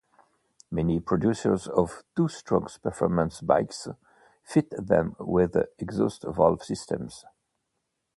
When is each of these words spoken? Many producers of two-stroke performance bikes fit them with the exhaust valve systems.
Many 0.71 0.99
producers 0.99 1.67
of 1.67 2.01
two-stroke 2.15 2.71
performance 2.81 3.39
bikes 3.39 3.87
fit 4.43 4.71
them 4.71 5.15
with 5.19 5.53
the 5.53 5.69
exhaust 5.77 6.23
valve 6.23 6.63
systems. 6.63 7.23